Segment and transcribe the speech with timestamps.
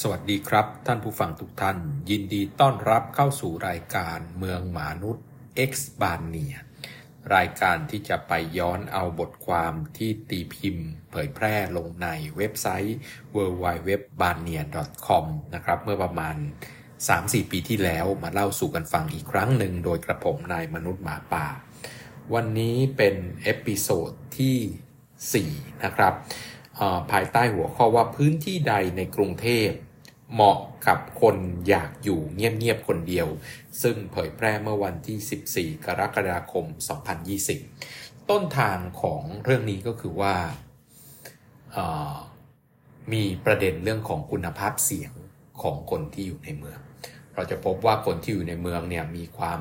[0.00, 1.78] สวัสดีครับ ท่านผู้ฟังทุกท่าน
[2.10, 5.24] ยินดีต้อนรับเข้าสู่รายการเมืองมนุษย์
[5.70, 6.56] X Baania
[7.34, 12.96] รายการที่จะไปย้อนเอาบทความที่ตีพิมพ์ เผยแพร่ลงในเว็บไซต์
[13.36, 14.62] w w w b a n i a
[15.06, 16.36] c o m นะครับ เมื่อประมาณ
[16.94, 21.46] 3-4 ปีที่แล้วมาเล่าสู่กันฟังอีกครั้งหนึ่งโดยกระผมนายมนุษย์หมาป่า
[22.34, 26.14] วันนี้เป็น episode ที่ 4 นะครับ
[27.10, 29.68] ภายใต้หัวข้อว่าพื้นที่ใดในกรุงเทพ
[30.32, 31.36] เหมาะกับคน
[31.68, 33.28] อยากอยู่เงียบๆคนเดียว
[33.82, 36.64] ซึ่งเผยแพร่เมื่อวันที่ 14 กรกฎาคม
[37.48, 40.34] 2020 ต้นทางของเรื่องนี้ก็คือว่า
[43.12, 45.12] มีประเด็นเรื่องของคุณภาพเสียง
[45.62, 46.78] ของคนที่อยู่ในเมือง
[47.34, 49.60] เราจะพบว่าคนที่อยู่ในเมืองเนี่ยมีความ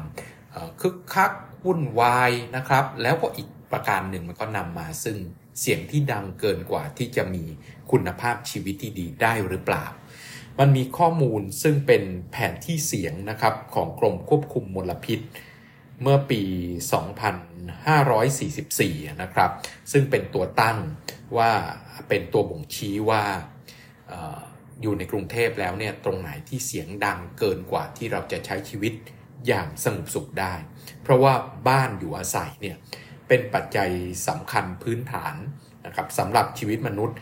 [0.82, 1.32] คึกคัก
[1.66, 5.18] วุ่นวายนะครับ แล้วก็อีกประการหนึ่งมันก็นำมาซึ่ง
[5.60, 7.44] เสียงที่ดังเกินกว่าที่จะมี
[7.92, 9.86] คุณภาพชีวิตที่ดีได้หรือเปล่า
[10.60, 15.20] มันมีข้อมูลซึ่งเป็นแผนที่เสียงนะครับของกรมควบคุมมลพิษ
[16.02, 16.42] เมื่อปี
[18.82, 19.52] 2544 นะครับ
[19.92, 20.78] ซึ่งเป็นตัวตั้ง
[21.38, 21.52] ว่า
[22.10, 23.24] เป็นตัวบ่งชี้ว่า
[24.82, 28.94] อยู่ในกรุงเทพแล้วเนี่ยตรงไหนที่เสียงดังเกินกว่าที่เราจะใช้ชีวิต
[29.48, 30.54] อย่างสงบสุขได้
[31.04, 31.34] เพราะว่า
[31.70, 32.78] บ้านอยู่อาศัยเนี่ย
[33.28, 33.92] เป็นปัจจัย
[34.28, 35.36] สำคัญพื้นฐาน
[35.86, 37.18] นะครับสำหรับชีวิตมนุษย์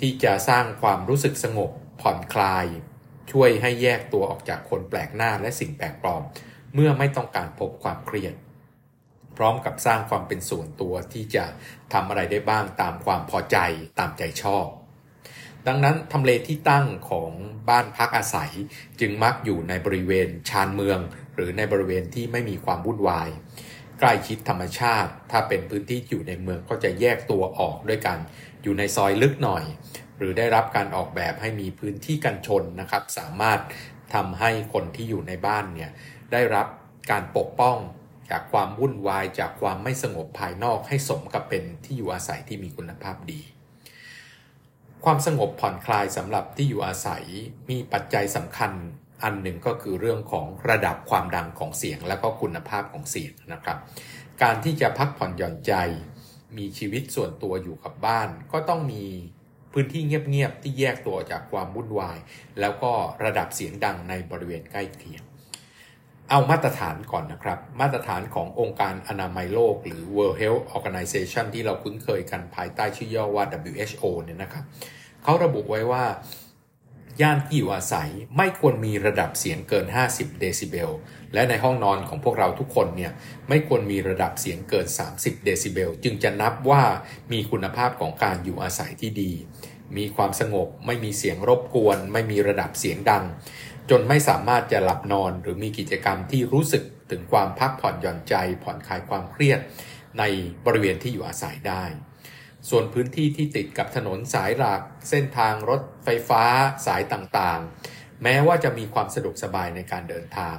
[0.00, 2.66] ที่จะสร้างความรู้สึกสงบผ่อนคลาย
[3.32, 6.22] ช่วยให้แยกตัวออกจากคนแปลกหน้าและสิ่งแปลกปลอม
[6.74, 8.34] เมื่อไม่ต้องการพบความเครียด
[9.36, 11.44] พร้อมกับสร้างความเป็นส่วนตัวที่จะ
[11.92, 13.56] ทำอะไรได้บ้างตามความพอใจ
[13.98, 14.66] ตามใจชอบ
[15.66, 17.30] ดังนั้นทำเลที่ตั้งของ
[17.68, 18.52] บ้านพักอาศัย
[19.00, 20.98] จึงมักอยู่ในบริเวณชานเมือง
[21.34, 23.28] หรือในบริเวณที่ไม่มีความวุ่นวาย
[24.00, 28.18] ใกล้ชิดธรรมชาติ ถ้าเป็นพื้นที่อยู่ในเมืองก็จะแยกตัวออกด้วยกัน
[28.62, 29.64] อยู่ในซอยลึกหน่อย
[30.18, 33.60] หรือได้รับการออกแบบให้มีพื้นที่กันชนนะครับ สามารถ
[34.14, 35.90] ทำให้คนที่อยู่ในบ้านเนี่ย
[36.32, 36.66] ได้รับ
[37.10, 37.76] การปกป้อง
[38.30, 43.40] จากความวุ่นวายจากความไม่สงบภายนอกให้สมกับเป็นที่อยู่อาศัยที่มีคุณภาพดี
[45.04, 47.24] ความสงบผ่อนคลายสำหรับที่อยู่อาศัย
[47.70, 48.72] มีปัจจัยสำคัญ
[49.22, 53.78] อันหนึ่งก็คือเรื่องของระดับความดังของเสียง และก็คุณภาพของเสียงนะครับ
[54.42, 55.72] การที่จะพักผ่อนหย่อนใจ
[56.58, 59.04] มีชีวิตส่วนตัวอยู่กับบ้าน ก็ต้องมี
[59.72, 62.18] พื้นที่เงียบๆที่แยกตัวจากความวุ่นวาย
[62.60, 62.92] แล้วก็
[63.24, 65.22] ระดับเสียงดังในบริเวณใกล้เคียง
[66.30, 74.64] เอามาตรฐานก่อนนะครับ มาตรฐานขององค์การอนามัยโลก หรือ World Health Organization ที่เราคุ้นเคยกันภายใต้ชื่อย่อว่า WHO เนี่ยนะครับ
[75.22, 76.04] เขาระบุไว้ว่า
[77.20, 80.90] ย่านที่อยู่อาศัยไม่ควรมีระดับเสียงเกิน 50 เดซิเบล
[81.34, 83.12] และในห้องนอนของพวกเราทุกคนเนี่ย
[83.48, 86.82] ไม่ควรมีระดับเสียงเกิน 30 เดซิเบล จึงจะนับว่า
[87.32, 89.32] มีคุณภาพของการอยู่อาศัยที่ดี
[89.96, 93.24] มีความสงบ ไม่มีเสียงรบกวน ไม่มีระดับเสียงดัง
[93.90, 99.60] จนไม่สามารถจะหลับนอนหรือมีกิจกรรมที่รู้สึกถึงความพักผ่อนหย่อนใจ ผ่อนคลายความเครียด
[100.18, 100.22] ใน
[100.66, 101.84] บริเวณที่อยู่อาศัยได้
[102.70, 106.42] ส่วนพื้นที่ที่ติดกับถนนสายหลัก เส้นทางรถไฟฟ้า
[106.86, 110.56] สายต่างๆ แม้ว่าจะมีความสะดวกสบายในการเดินทาง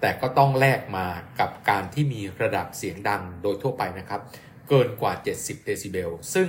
[0.00, 1.06] แต่ก็ต้องแลกมา
[1.40, 4.20] กับการที่มีระดับเสียงดังโดยทั่วไปนะครับ
[4.68, 6.48] เกินกว่า 70 เดซิเบล ซึ่ง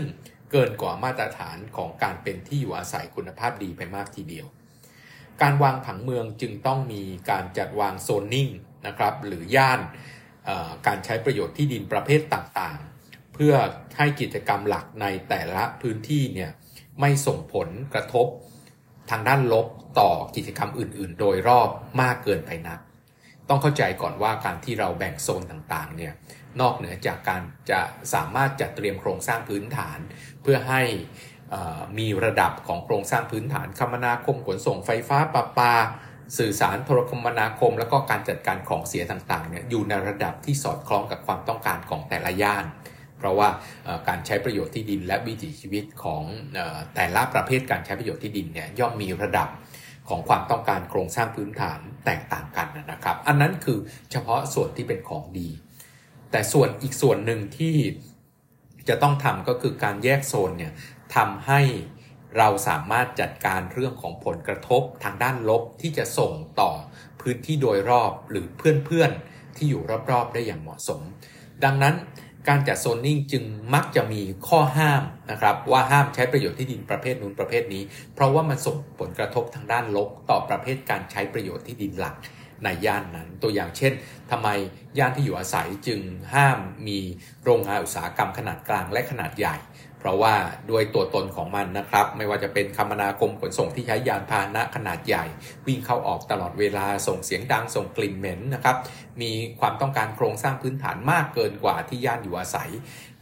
[0.51, 4.47] เกินกว่ามาตรฐานของการเป็นที่อยู่อาศัยคุณภาพดีไปมากทีเดียว
[5.41, 8.49] การวางผังเมืองจึงต้องมีการจัดวางโซนนิ่ง
[8.87, 9.79] นะครับ หรือย่าน
[10.87, 12.92] การใช้ประโยชน์ที่ดินประเภทต่างๆ
[13.33, 13.53] เพื่อ
[13.97, 16.51] ให้กิจกรรมหลักในแต่ละพื้นที่เนี่ย
[16.99, 18.27] ไม่ส่งผลกระทบ
[19.09, 19.67] ทางด้านลบ
[19.99, 21.69] ต่อกิจกรรมอื่น ๆ โดยรอบ
[22.01, 22.79] มากเกินไปนัก
[23.49, 26.13] ต้องเข้าใจก่อนว่าการที่เราแบ่งโซนต่างๆเนี่ย
[26.61, 27.81] นอกเหนือจากการจะ
[28.13, 30.00] สามารถจัดเตรียมโครงสร้างพื้นฐาน
[30.41, 30.81] เพื่อให้
[32.00, 35.73] มีระดับของโครงสร้างพื้นฐานคมนาคมขนส่งไฟฟ้าประปา
[36.38, 42.65] สื่อสารโทรคมนาคม แล้วก็การจัดการของเสียต่างๆเนี่ยอยู่ในระดับที่สอดคล้องกับความต้องการของแต่ละย่าน
[43.23, 43.50] เพราะว่า
[44.07, 46.23] การใช้ประโยชน์ที่ดินและวิถีชีวิตของ
[46.95, 49.50] แต่ละประเภทการใช้ประโยชน์ที่ดินเนี่ยย่อมมีระดับ
[50.09, 53.80] ของความต้องการโครงสร้างพื้นฐานแตกต่างกันนะครับ อันนั้นคือ
[54.12, 55.50] เฉพาะส่วนที่เป็นของดี
[56.31, 57.75] แต่ส่วนอีกส่วนหนึ่งที่
[58.89, 60.74] จะต้องทำก็คือการแยกโซนเนี่ย
[61.15, 61.62] ทำให้
[62.38, 66.71] เราสามารถจัดการเรื่องของผลกระทบทางด้านลบที่จะส่งต่อ
[67.21, 69.81] พื้นที่โดยรอบหรือเพื่อนๆที่อยู่
[70.12, 71.01] รอบๆได้อย่างเหมาะสม
[71.63, 71.95] ดังนั้น
[72.48, 73.44] การจัดโซนนิ่งจึง
[73.74, 82.16] มักจะมีข้อห้ามนะครับว่าห้ามใช้ประโยชน์ที่ดินประเภทนู้นประเภทนี้ เพราะว่ามันส่งผลกระทบทางด้านลบต่อประเภทการใช้ประโยชน์ที่ดินหลัก
[82.63, 83.94] ในย่านนั้น ตัวอย่างเช่น
[84.31, 84.48] ทำไม
[84.98, 86.00] ย่านที่อยู่อาศัยจึง
[86.34, 87.00] ห้ามมี
[87.44, 89.56] โรงงานอุตสาหกรรมขนาดกลางและขนาดใหญ่
[90.03, 90.35] เพราะว่า
[90.71, 95.25] ด้วยตัวตนของมันนะครับ ไม่ว่าจะเป็นคมนาคมขนส่งที่ใช้ยานพาหนะขนาดใหญ่
[95.67, 98.75] วิ่งเข้าออกตลอดเวลาส่งเสียงดังส่งกลิ่นเหม็นนะครับ
[99.21, 102.69] มีความต้องการโครงสร้างพื้นฐานมากเกินกว่าที่ย่านอยู่อาศัย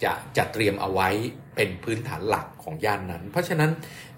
[0.04, 1.10] จะจัดเตรียมเอาไว้
[1.56, 3.72] เป็นพื้นฐานหลักของย่านนั้น เพราะฉะนั้น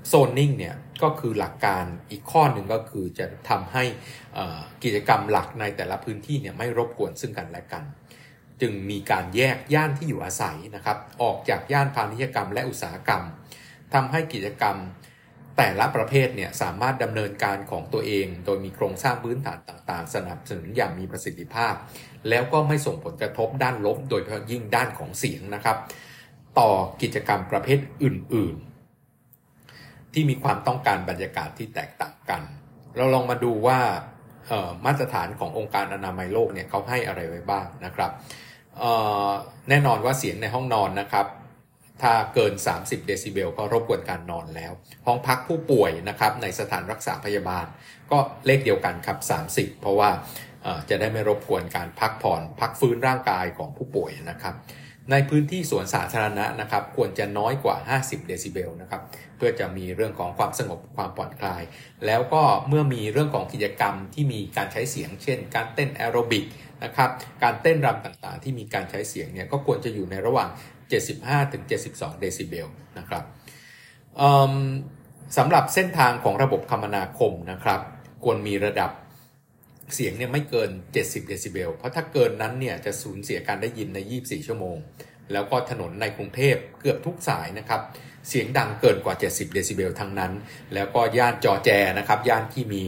[0.08, 3.84] โซนนิ่งเนี่ยก็คือหลักการอีกข้อหนึ่งก็คือจะทำให้
[4.84, 7.84] กิจกรรมหลักในแต่ละพื้นที่เนี่ยไม่รบกวนซึ่งกันและกัน
[8.62, 13.24] จึงมีการแยกย่านที่อยู่อาศัยนะครับ ออกจากย่านพาณิชยกรรมและอุตสาหกรรม
[13.94, 14.78] ทำให้กิจกรรม
[15.58, 21.74] แต่ละประเภทเนี่ยสามารถดำเนินการของตัวเอง โดยมีโครงสร้างพื้นฐานต่างๆ สนับสนุนอย่างมีประสิทธิภาพ
[22.30, 25.78] แล้วก็ไม่ส่งผลกระทบด้านลบ โดยเฉพาะยิ่งด้านของเสียงนะครับ
[26.60, 26.70] ต่อ
[27.02, 28.56] กิจกรรมประเภทอื่น
[29.34, 32.42] ๆ ที่มีความต้องการบรรยากาศที่แตกต่างกัน
[32.96, 33.80] เราลองมาดูว่า
[34.86, 38.12] มาตรฐานขององค์การอนามัยโลกเนี่ยเขาให้อะไรไว้บ้างนะครับ
[39.70, 41.28] แน่นอนว่าเสียงในห้องนอนนะครับ
[42.02, 44.72] ถ้าเกิน 30 เดซิเบลก็รบกวนการนอนแล้ว
[45.06, 47.66] ห้องพักผู้ป่วยนะครับในสถานรักษาพยาบาล
[48.12, 49.18] ก็เลขเดียวกันครับ
[49.76, 50.10] 30 เพราะว่า
[50.90, 54.56] จะได้ไม่รบกวนการพักผ่อน พักฟื้นร่างกายของผู้ป่วยนะครับ
[55.12, 59.02] ในพื้นที่สวนสาธารณะนะครับควรจะน้อยกว่า 50 เดซิเบลนะครับ
[59.38, 61.64] เพื่อจะมีเรื่องของความสงบความผ่อนคลาย
[62.06, 66.46] แล้วก็เมื่อมีเรื่องของกิจกรรมที่มีการใช้เสียง เช่น การเต้นแอโรบิก
[66.84, 67.10] นะครับ
[67.44, 70.50] การเต้นรำต่างๆ ที่มีการใช้เสียงเนี่ยก็ควรจะอยู่ในระหว่าง
[71.30, 72.68] 75-72 เดซิเบล
[72.98, 73.24] นะครับ
[75.38, 77.82] สำหรับเส้นทางของระบบคมนาคมนะครับ
[78.24, 78.92] ควรมีระดับ
[79.96, 80.70] เสียงเนี่ยไม่เกิน
[81.02, 84.78] 70 เดซิเบล เพราะถ้าเกินนั้นเนี่ยจะสูญเสียการได้ยินใน 24 ชั่วโมง
[85.34, 87.82] แล้วก็ถนนในกรุงเทพเกือบทุกสายนะครับ
[88.30, 90.34] เสียงดังเกินกว่า 70 เดซิเบลทั้งนั้น
[90.74, 92.84] แล้วก็ย่านจอแจนะครับ ย่านที่มี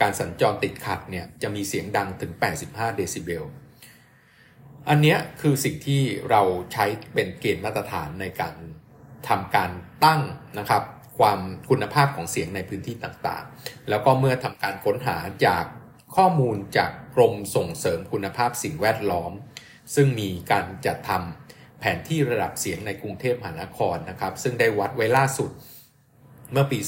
[0.00, 2.32] การสัญจรติดขัดเนี่ยจะมีเสียงดังถึง
[2.64, 3.44] 85 เดซิเบล
[4.88, 6.42] อันนี้คือสิ่งที่เรา
[6.72, 6.84] ใช้
[7.14, 8.54] เป็นเกณฑ์มาตรฐานในการ
[9.28, 9.70] ทำการ
[10.04, 10.20] ตั้ง
[10.58, 10.82] นะครับ
[11.18, 11.40] ความ
[11.70, 15.16] คุณภาพของเสียงในพื้นที่ต่างๆ แล้วก็เมื่อทำการค้นหา
[15.46, 15.64] จาก
[16.16, 19.32] ข้อมูลจากกรมส่งเสริมคุณภาพสิ่งแวดล้อม
[19.94, 25.50] ซึ่งมีการจัดทำแผนที่ระดับเสียงในกรุงเทพมหานครนะครับ ซึ่งได้วัดไว้ล่าสุด
[26.52, 26.78] เมื่อปี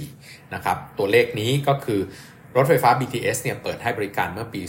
[0.00, 2.00] 2544 นะครับ ตัวเลขนี้ก็คือ
[2.56, 4.62] รถไฟฟ้า BTS เนี่ยเปิดให้บริการเมื่อปี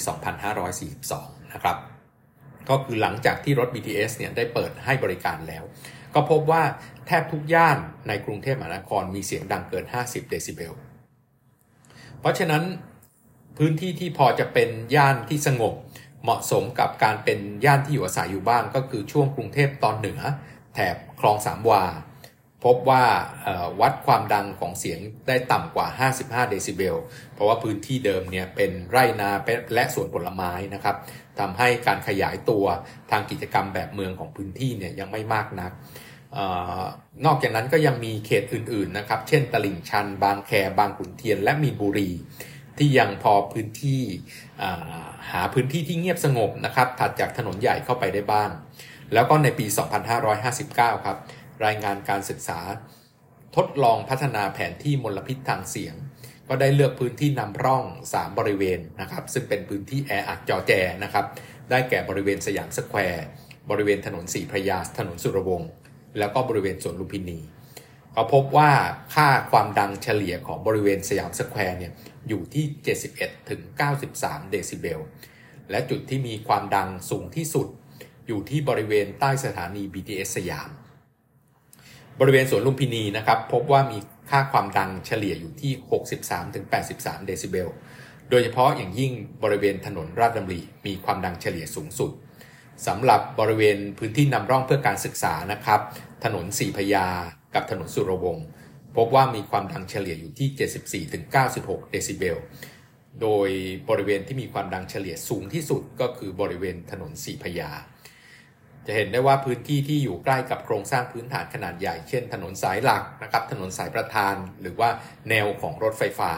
[0.74, 1.78] 2542 นะครับ
[2.70, 5.64] ก็คือหลังจากที่รถ BTS เนี่ยได้เปิดให้บริการแล้ว
[6.14, 6.64] ก็พบว่า
[7.08, 7.78] แทบทุกย่าน
[8.08, 10.74] ในกรุงเทพมหานครมีเสียงดังเกิน 50 เดซิเบล
[12.20, 12.64] เพราะฉะนั้น
[13.58, 15.74] พื้นที่ที่พอจะเป็นย่านที่สงบ
[16.24, 20.22] เหมาะสมกับการเป็นย่านที่อยู่อาศัยอยู่บ้างก็คือช่วงกรุงเทพตอนเหนือ
[20.74, 21.84] แถบคลองสามวา
[22.64, 23.04] พบว่า
[23.82, 25.88] วัดความดังของเสียงได้ต่ำกว่า
[26.20, 26.98] 55 เดซิเบล
[27.34, 29.30] เพราะว่าพื้นที่เดิมเนี่ยเป็นไร่นา
[29.74, 30.96] และสวนผลไม้นะครับ
[31.40, 32.66] ทำให้การขยายตัว
[33.12, 35.72] ทางกิจกรรมแบบเมืองของพื้นที่เนี่ยยังไม่มากนัก
[36.38, 36.40] อ
[36.80, 36.82] อ
[37.26, 42.10] นอกจากนั้นก็ยังมีเขตอื่นๆนะครับ เช่น ตลิ่งชัน บางแค บางขุนเทียน และมีนบุรี
[42.82, 44.04] ที่ยังพอพื้นที่
[45.32, 48.50] หาพื้นที่ที่เงียบสงบนะครับถัดจากถนนใหญ่เข้าไปได้บ้าง
[49.14, 49.66] แล้วก็ในปี
[50.36, 51.18] 2559 ครับ
[51.66, 52.60] รายงานการศึกษา
[53.56, 55.96] ทดลองพัฒนาแผนที่มลพิษทางเสียง
[56.48, 57.84] ก็ได้เลือกพื้นที่นำร่อง
[58.14, 60.72] 3 บริเวณนะครับ ซึ่งเป็นพื้นที่แออัดจอแจ
[61.04, 61.26] นะครับ
[61.70, 63.26] ได้แก่บริเวณสยามสแควร์
[63.70, 65.70] บริเวณถนนสีพระยาถนนสุรวงศ์
[66.20, 67.40] แล้วก็บริเวณสวนลุมพินี
[68.16, 68.72] ก็พบว่า
[69.14, 71.94] ค่าความดังเฉลี่ยของบริเวณสยามสแควร์เนี่ย
[72.28, 72.66] อยู่ที่
[73.08, 73.62] 71ถึง
[74.08, 75.00] 93 เดซิเบล
[75.72, 77.68] และจุดที่มีความดังสูงที่สุด
[78.28, 80.70] อยู่ที่บริเวณใต้สถานี BTS สยาม
[82.20, 83.98] บริเวณสวนลุมพินีนะครับ พบว่ามี
[84.30, 85.72] ค่าความดังเฉลี่ยอยู่ที่
[86.14, 87.70] 63ถึง83 เดซิเบล
[88.30, 89.12] โดยเฉพาะอย่างยิ่ง
[89.44, 92.12] บริเวณถนนราชดำริมีความดังเฉลี่ยสูงสุด
[92.88, 95.80] สำหรับบริเวณพื้นที่นำร่องเพื่อการศึกษานะครับ
[96.24, 97.08] ถนนสีพยา
[97.56, 98.46] กับถนนสุรวงศ์
[98.96, 102.38] พบว่ามีความดังเฉลี่ยอยู่ที่ 74-96 เดซิเบล
[103.22, 103.50] โดย
[103.90, 107.72] บริเวณที่มีความดังเฉลี่ยสูงที่สุดก็คือบริเวณถนนสีพยา
[108.86, 114.90] จะเห็นได้ว่าพื้นที่ที่อยู่ใกล้กับโครงสร้างพื้นฐานขนาดใหญ่ เช่น ถนนสายหลักนะครับถนนสายประธาน หรือว่า
[115.30, 116.32] แนวของรถไฟฟ้า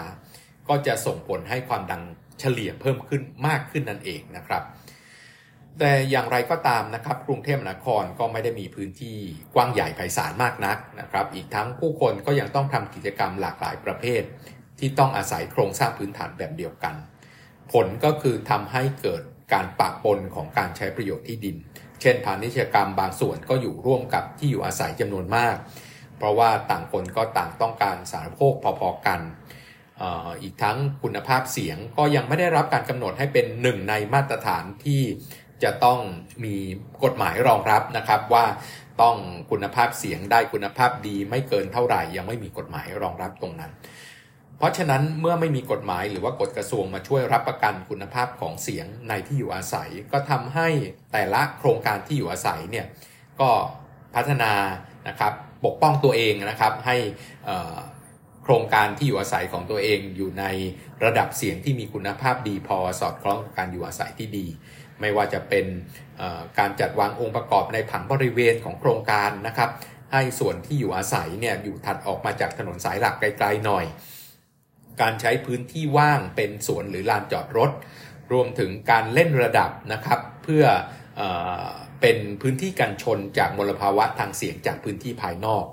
[0.67, 2.03] ก็จะส่งผลให้ความดัง
[2.39, 4.63] เฉลี่ยเพิ่มขึ้นมากขึ้นนั่นเองนะครับ
[5.79, 9.17] แต่อย่างไรก็ตามนะครับกรุงเทพมหานครก็ไม่ได้มีพื้นที่
[9.55, 14.21] กว้างใหญ่ไพศาลมากนักนะครับอีกทั้งผู้คนก็ยังต้องทำกิจกรรมหลากหลายประเภท
[14.79, 16.95] ที่ต้องอาศัยโครงสร้างพื้นฐานแบบเดียวกัน
[17.71, 21.57] ผลก็คือทำให้เกิดการปะปนของการใช้ประโยชน์ที่ดิน
[22.01, 25.55] เช่นพาณิชยกรรมบางส่วนก็อยู่ร่วมกับที่อยู่อาศัยจำนวนมาก
[26.17, 29.21] เพราะว่าต่างคนก็ต่างต้องการสารโภคพอๆกัน
[30.41, 35.01] อีกทั้งคุณภาพเสียงก็ยังไม่ได้รับการกำหนดให้เป็นหนึ่งในมาตรฐานที่
[35.63, 35.99] จะต้อง
[36.43, 36.55] มี
[37.03, 38.45] กฎหมายรองรับนะครับว่า
[39.01, 39.15] ต้อง
[39.51, 43.71] คุณภาพเสียงได้คุณภาพดีไม่เกินเท่าไหร่ ยังไม่มีกฎหมายรองรับตรงนั้น
[44.57, 50.67] เพราะฉะนั้นเมื่อไม่มีกฎหมายหรือว่ากฎกระทรวงมาช่วยรับประกันคุณภาพของเสียงในที่อยู่อาศัย ก็ทำให้
[51.11, 52.85] แต่ละโครงการที่อยู่อาศัยเนี่ย
[53.39, 53.49] ก็
[54.15, 54.51] พัฒนา
[55.07, 55.33] นะครับ
[55.65, 56.97] ปกป้องตัวเองนะครับให้
[58.43, 60.45] โครงการที่อยู่อาศัยของตัวเองอยู่ใน
[61.03, 64.47] ระดับเสียงที่มีคุณภาพดีพอสอดคล้องกับการอยู่อาศัยที่ดี
[65.01, 65.65] ไม่ว่าจะเป็น
[66.59, 69.69] การจัดวางองค์ประกอบในผังบริเวณของโครงการนะครับ
[70.13, 73.85] ให้ส่วนที่อยู่อาศัยเนี่ยอยู่ถัดออกมาจากถนนสายหลักไกลๆหน่อย
[75.01, 77.71] การใช้พื้นที่ว่างเป็นสวนหรือลานจอดรถ
[78.31, 80.63] รวมถึงการเล่นระดับนะครับ เพื่อ
[81.19, 81.21] อ
[82.01, 85.65] เป็นพื้นที่กันชนจากมลภาวะทางเสียงจากพื้นที่ภายนอก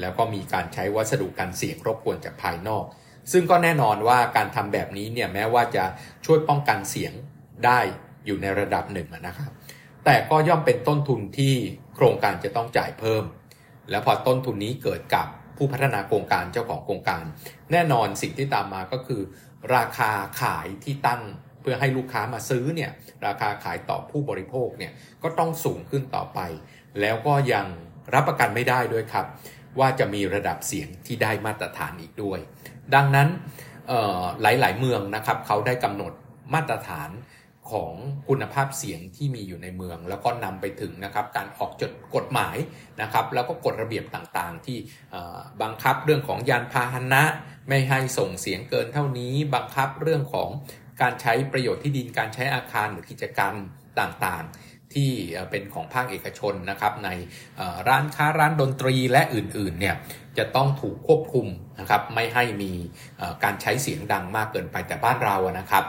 [0.00, 2.84] แล้วก็มีการใช้วัสดุกันเสียงรบกวนจากภายนอก
[3.32, 5.84] ซึ่งก็แน่นอนว่าการทำแบบนี้เนี่ยแม้ว่าจะ
[6.26, 7.12] ช่วยป้องกันเสียง
[7.66, 7.80] ได้
[8.26, 9.50] อยู่ในระดับหนึ่งนะครับ
[10.04, 11.54] แต่ก็ย่อมเป็นต้นทุนที่
[11.94, 13.24] โครงการจะต้องจ่ายเพิ่ม
[13.90, 17.22] แล้วพอต้นทุนนี้เกิดกับผู้พัฒนาโครงการเจ้าของโครงการ
[17.72, 19.22] แน่นอนสิ่งที่ตามมาก็คือ
[19.76, 21.22] ราคาขายที่ตั้ง
[21.60, 22.90] เพื่อให้ลูกค้ามาซื้อเนี่ย
[23.26, 24.92] ราคาขายต่อผู้บริโภคเนี่ย
[25.22, 26.40] ก็ต้องสูงขึ้นต่อไป
[27.00, 27.66] แล้วก็ยัง
[28.14, 29.26] รับประกันไม่ได้ด้วยครับ
[29.78, 32.38] ว่าจะมีระดับเสียงที่ได้มาตรฐานอีกด้วย
[32.94, 33.28] ดังนั้น
[34.42, 36.12] หลายๆเมืองนะครับเขาได้กำหนด
[36.54, 37.10] มาตรฐาน
[37.72, 37.92] ของ
[38.28, 42.56] คุณภาพเสียงที่มีอยู่ในเมือง แล้วก็นำไปถึงนะครับการออกจดกฎหมาย
[43.02, 44.78] นะครับ แล้วก็กฎระเบียบต่างๆ ที่
[45.62, 47.22] บังคับเรื่องของยานพาหนะ
[47.68, 50.48] ไม่ให้ส่งเสียงเกินเท่านี้ บังคับเรื่องของ
[51.00, 53.54] การใช้ประโยชน์ที่ดินการใช้อาคารหรือกิจกรรม
[54.00, 55.10] ต่างๆ ที่
[55.50, 57.10] เป็นของภาคเอกชนนะครับ ใน
[57.88, 59.96] ร้านค้าร้านดนตรีและอื่นๆเนี่ย
[60.38, 61.46] จะต้องถูกควบคุม
[61.80, 62.72] นะครับไม่ให้มี
[63.44, 65.84] การใช้เสียงดังมากเกินไปแต่บ้านเรานะครับ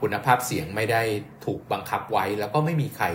[0.00, 1.02] คุณภาพเสียงไม่ได้
[1.44, 3.06] ถูกบังคับไว้ แล้วก็ไม่มีใคร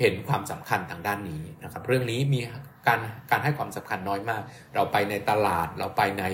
[0.00, 2.40] เห็นความสำคัญทางด้านนี้นะครับ เรื่องนี้มี
[2.86, 3.00] การ
[3.30, 4.42] การให้ความสำคัญน้อยมาก
[4.74, 6.24] เราไปในตลาด เราไปใน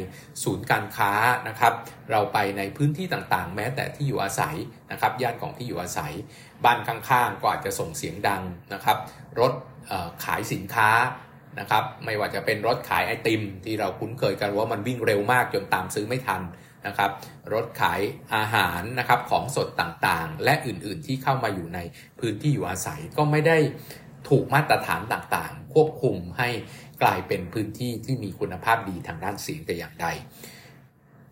[0.42, 1.12] ศูนย์การค้า
[1.49, 1.73] นะครับ
[2.11, 4.56] เราไปในพื้นที่ต่างๆ แม้แต่ที่อยู่อาศัย
[4.92, 6.12] นะครับ ย่านของที่อยู่อาศัย
[6.64, 8.42] บ้านข้างๆ ก็อาจจะส่งเสียงดัง
[8.75, 8.97] นะครับ
[9.40, 9.52] รถ
[10.25, 10.90] ขายสินค้า
[11.61, 16.42] นะครับ ไม่ว่าจะเป็นรถขายไอติม ที่เราคุ้นเคยกันว่ามันวิ่งเร็วมากจนตามซื้อไม่ทัน
[16.86, 17.10] นะครับ
[17.52, 18.00] รถขาย
[18.34, 21.78] อาหารนะครับของสดต่างๆ และอื่นๆที่เข้ามาอยู่ใน
[22.20, 23.58] พื้นที่อยู่อาศัยก็ไม่ได้
[24.28, 26.48] ถูกมาตรฐานต่างๆ ควบคุมให้
[27.02, 30.06] กลายเป็นพื้นที่ที่มีคุณภาพดีทางด้านเสียงแต่อย่างใด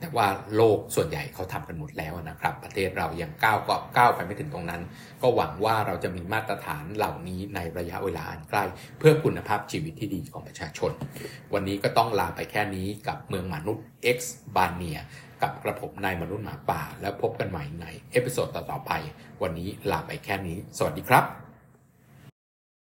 [0.02, 4.82] แต่ว่าโลกส่วนใหญ่เขาทำกันหมดแล้วนะครับ ประเทศเรายังก้าวก็ก้าวไปไม่ถึงตรงนั้น
[5.23, 8.64] ก็หวังว่าเราจะมีมาตรฐานเหล่านี้ในระยะเวลาอันใกล้
[8.99, 10.92] เพื่อคุณภาพชีวิตที่ดีของประชาชน
[11.54, 13.85] วันนี้ก็ต้องลาไปแค่นี้กับเมืองมนุษย์
[14.16, 14.18] X
[14.57, 14.99] Baania
[15.42, 18.92] กับกระผมนายมนุษย์หมาป่า แล้วพบกันใหม่ใน episode ต่อๆไป
[19.42, 21.41] วันนี้ลาไปแค่นี้ สวัสดีครับ